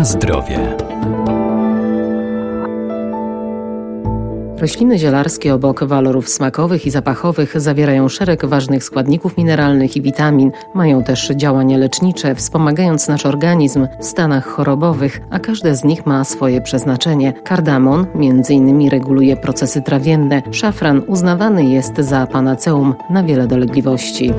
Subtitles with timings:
[0.00, 0.76] Na zdrowie.
[4.58, 10.50] Rośliny zielarskie obok walorów smakowych i zapachowych zawierają szereg ważnych składników mineralnych i witamin.
[10.74, 16.24] Mają też działania lecznicze, wspomagając nasz organizm w stanach chorobowych, a każde z nich ma
[16.24, 17.32] swoje przeznaczenie.
[17.32, 18.06] Kardamon
[18.50, 20.42] innymi reguluje procesy trawienne.
[20.50, 24.32] Szafran uznawany jest za panaceum na wiele dolegliwości.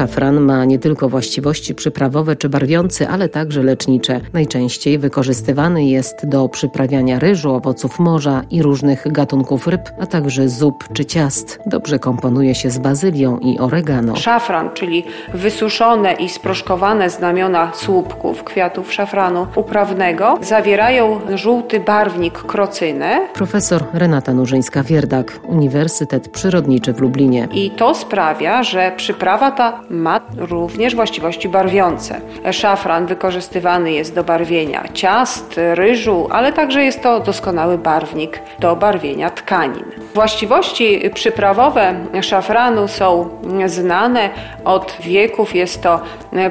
[0.00, 4.20] Szafran ma nie tylko właściwości przyprawowe czy barwiące, ale także lecznicze.
[4.32, 10.84] Najczęściej wykorzystywany jest do przyprawiania ryżu, owoców morza i różnych gatunków ryb, a także zup
[10.92, 11.60] czy ciast.
[11.66, 14.16] Dobrze komponuje się z bazylią i oregano.
[14.16, 23.20] Szafran, czyli wysuszone i sproszkowane znamiona słupków kwiatów szafranu uprawnego, zawierają żółty barwnik krocynę.
[23.34, 27.48] Profesor Renata Nurzyńska-Wierdak, Uniwersytet Przyrodniczy w Lublinie.
[27.52, 32.20] I to sprawia, że przyprawa ta ma również właściwości barwiące.
[32.52, 39.30] Szafran wykorzystywany jest do barwienia ciast, ryżu, ale także jest to doskonały barwnik do barwienia
[39.30, 39.84] tkanin.
[40.14, 43.28] Właściwości przyprawowe szafranu są
[43.66, 44.30] znane
[44.64, 45.54] od wieków.
[45.54, 46.00] Jest to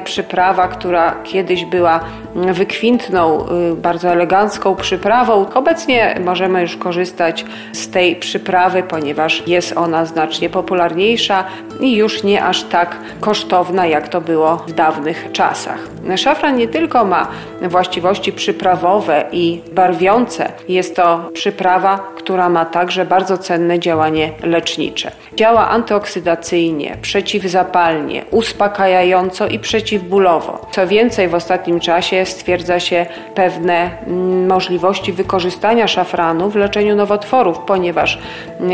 [0.04, 2.00] przyprawa, która kiedyś była
[2.34, 5.46] wykwintną, bardzo elegancką przyprawą.
[5.54, 11.44] Obecnie możemy już korzystać z tej przyprawy, ponieważ jest ona znacznie popularniejsza
[11.80, 15.78] i już nie aż tak kosztowna, jak to było w dawnych czasach.
[16.16, 17.28] Szafran nie tylko ma
[17.62, 22.00] właściwości przyprawowe i barwiące, jest to przyprawa,
[22.30, 25.10] która ma także bardzo cenne działanie lecznicze.
[25.34, 30.66] Działa antyoksydacyjnie, przeciwzapalnie, uspokajająco i przeciwbólowo.
[30.72, 37.58] Co więcej, w ostatnim czasie stwierdza się pewne mm, możliwości wykorzystania szafranu w leczeniu nowotworów,
[37.58, 38.18] ponieważ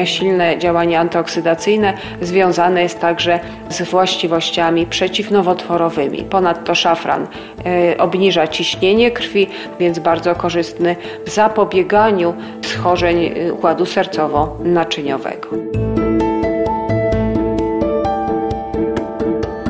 [0.04, 6.22] silne działanie antyoksydacyjne związane jest także z właściwościami przeciwnowotworowymi.
[6.22, 7.26] Ponadto szafran
[7.92, 9.46] y, obniża ciśnienie krwi,
[9.80, 10.96] więc bardzo korzystny
[11.26, 15.48] w zapobieganiu schorzeń y, układu sercowo-naczyniowego.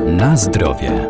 [0.07, 1.09] Na zdrowie.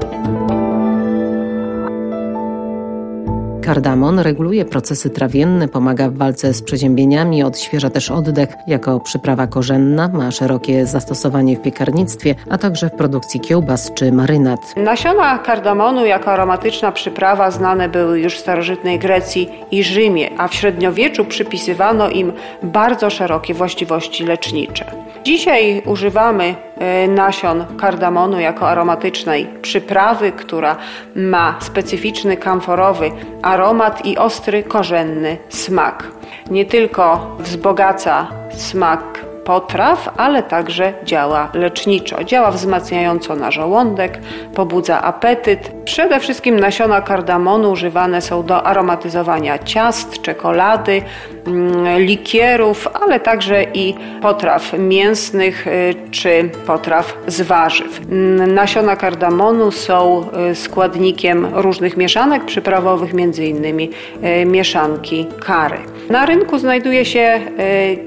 [3.66, 8.48] Kardamon reguluje procesy trawienne, pomaga w walce z przeziębieniami, odświeża też oddech.
[8.66, 14.60] Jako przyprawa korzenna ma szerokie zastosowanie w piekarnictwie, a także w produkcji kiełbas czy marynat.
[14.76, 20.54] Nasiona kardamonu jako aromatyczna przyprawa znane były już w starożytnej Grecji i Rzymie, a w
[20.54, 25.05] średniowieczu przypisywano im bardzo szerokie właściwości lecznicze.
[25.26, 30.76] Dzisiaj używamy e, nasion kardamonu jako aromatycznej przyprawy, która
[31.16, 33.10] ma specyficzny kamforowy
[33.42, 36.04] aromat i ostry korzenny smak.
[36.50, 42.24] Nie tylko wzbogaca smak potraw, ale także działa leczniczo.
[42.24, 44.18] Działa wzmacniająco na żołądek,
[44.54, 45.72] pobudza apetyt.
[45.84, 51.02] Przede wszystkim nasiona kardamonu używane są do aromatyzowania ciast, czekolady,
[51.46, 58.00] mm, likierów, ale także i potraw mięsnych y, czy potraw z warzyw.
[58.46, 63.64] Nasiona kardamonu są y, składnikiem różnych mieszanek przyprawowych, m.in.
[63.64, 65.78] Y, mieszanki kary.
[66.10, 67.40] Na rynku znajduje się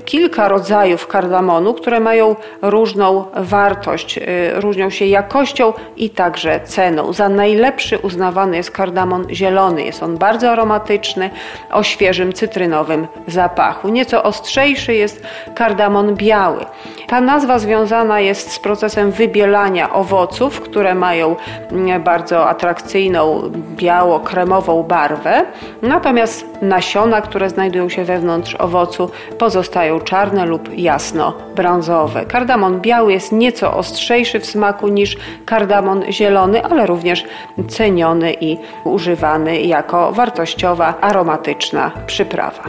[0.05, 4.21] kilka rodzajów kardamonu które mają różną wartość, y,
[4.55, 7.13] różnią się jakością i także ceną.
[7.13, 9.83] Za najlepszy uznawany jest kardamon zielony.
[9.83, 11.29] Jest on bardzo aromatyczny,
[11.71, 13.89] o świeżym cytrynowym zapachu.
[13.89, 15.23] Nieco ostrzejszy jest
[15.55, 16.65] kardamon biały.
[17.09, 21.35] Ta nazwa związana jest z procesem wybielania owoców, które mają
[21.71, 23.41] mm, bardzo atrakcyjną
[23.75, 25.45] biało-kremową barwę.
[25.81, 32.25] Natomiast nasiona, które znajdują się wewnątrz owocu, pozostają czarne lub jasno-brązowe.
[32.25, 37.25] Kardamon biały jest nieco ostrzejszy w smaku niż kardamon zielony, ale również
[37.67, 42.63] ceniony i używany jako wartościowa, aromatyczna przyprawa.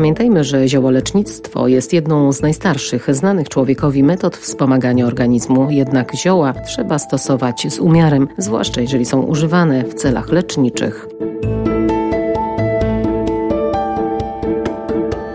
[0.00, 6.98] Pamiętajmy, że ziołolecznictwo jest jedną z najstarszych znanych człowiekowi metod wspomagania organizmu, jednak zioła trzeba
[6.98, 11.08] stosować z umiarem, zwłaszcza jeżeli są używane w celach leczniczych.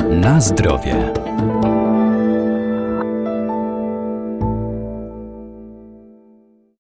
[0.10, 1.14] Na zdrowie.